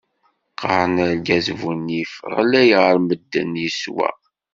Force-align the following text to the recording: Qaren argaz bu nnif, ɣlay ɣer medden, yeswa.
Qaren 0.59 0.95
argaz 1.07 1.47
bu 1.59 1.71
nnif, 1.79 2.13
ɣlay 2.35 2.69
ɣer 2.81 2.95
medden, 3.07 3.51
yeswa. 3.63 4.09